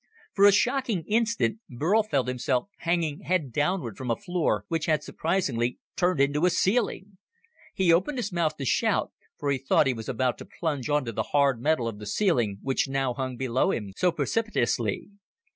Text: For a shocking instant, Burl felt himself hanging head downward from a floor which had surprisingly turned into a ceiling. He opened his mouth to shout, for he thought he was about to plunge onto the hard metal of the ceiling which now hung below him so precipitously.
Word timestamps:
For 0.33 0.45
a 0.45 0.51
shocking 0.51 1.03
instant, 1.05 1.59
Burl 1.69 2.01
felt 2.01 2.27
himself 2.27 2.69
hanging 2.79 3.19
head 3.19 3.51
downward 3.51 3.97
from 3.97 4.09
a 4.09 4.15
floor 4.15 4.65
which 4.67 4.87
had 4.87 5.03
surprisingly 5.03 5.77
turned 5.95 6.19
into 6.19 6.47
a 6.47 6.49
ceiling. 6.49 7.19
He 7.75 7.93
opened 7.93 8.17
his 8.17 8.31
mouth 8.33 8.57
to 8.57 8.65
shout, 8.65 9.11
for 9.37 9.51
he 9.51 9.59
thought 9.59 9.85
he 9.85 9.93
was 9.93 10.09
about 10.09 10.39
to 10.39 10.45
plunge 10.45 10.89
onto 10.89 11.11
the 11.11 11.21
hard 11.37 11.61
metal 11.61 11.87
of 11.87 11.99
the 11.99 12.07
ceiling 12.07 12.57
which 12.63 12.87
now 12.87 13.13
hung 13.13 13.37
below 13.37 13.69
him 13.69 13.91
so 13.95 14.11
precipitously. 14.11 15.09